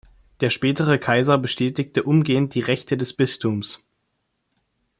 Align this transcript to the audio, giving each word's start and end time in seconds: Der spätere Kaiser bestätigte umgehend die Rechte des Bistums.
Der 0.39 0.49
spätere 0.49 0.97
Kaiser 0.97 1.37
bestätigte 1.37 2.01
umgehend 2.01 2.55
die 2.55 2.59
Rechte 2.61 2.97
des 2.97 3.13
Bistums. 3.13 3.83